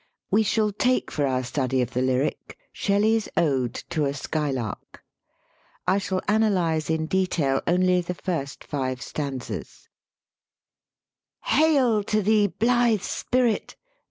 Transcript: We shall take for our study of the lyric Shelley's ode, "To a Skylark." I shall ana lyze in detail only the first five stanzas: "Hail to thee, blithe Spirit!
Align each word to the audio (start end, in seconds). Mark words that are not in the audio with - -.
We 0.31 0.41
shall 0.41 0.71
take 0.71 1.11
for 1.11 1.27
our 1.27 1.43
study 1.43 1.79
of 1.79 1.91
the 1.91 2.01
lyric 2.01 2.57
Shelley's 2.73 3.29
ode, 3.37 3.75
"To 3.91 4.05
a 4.05 4.15
Skylark." 4.15 5.03
I 5.85 5.99
shall 5.99 6.23
ana 6.27 6.49
lyze 6.49 6.89
in 6.89 7.05
detail 7.05 7.61
only 7.67 8.01
the 8.01 8.15
first 8.15 8.63
five 8.63 8.99
stanzas: 9.03 9.89
"Hail 11.43 12.03
to 12.05 12.23
thee, 12.23 12.47
blithe 12.47 13.01
Spirit! 13.03 13.75